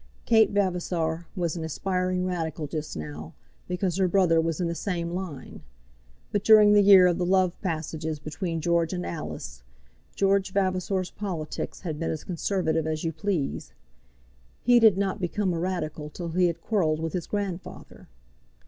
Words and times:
Kate 0.25 0.49
Vavasor 0.49 1.27
was 1.35 1.55
an 1.55 1.63
aspiring 1.63 2.25
Radical 2.25 2.65
just 2.65 2.97
now, 2.97 3.35
because 3.67 3.97
her 3.97 4.07
brother 4.07 4.41
was 4.41 4.59
in 4.59 4.67
the 4.67 4.73
same 4.73 5.11
line; 5.11 5.61
but 6.31 6.43
during 6.43 6.73
the 6.73 6.81
year 6.81 7.05
of 7.05 7.19
the 7.19 7.23
love 7.23 7.53
passages 7.61 8.17
between 8.19 8.61
George 8.61 8.93
and 8.93 9.05
Alice, 9.05 9.61
George 10.15 10.53
Vavasor's 10.53 11.11
politics 11.11 11.81
had 11.81 11.99
been 11.99 12.09
as 12.09 12.23
conservative 12.23 12.87
as 12.87 13.03
you 13.03 13.13
please. 13.13 13.73
He 14.63 14.79
did 14.79 14.97
not 14.97 15.21
become 15.21 15.53
a 15.53 15.59
Radical 15.59 16.09
till 16.09 16.29
he 16.29 16.47
had 16.47 16.61
quarrelled 16.63 16.99
with 16.99 17.13
his 17.13 17.27
grandfather. 17.27 18.07